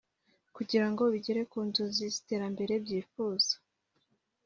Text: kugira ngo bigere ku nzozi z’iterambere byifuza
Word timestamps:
kugira 0.55 0.85
ngo 0.91 1.03
bigere 1.13 1.41
ku 1.51 1.57
nzozi 1.67 2.05
z’iterambere 2.13 2.73
byifuza 2.83 3.53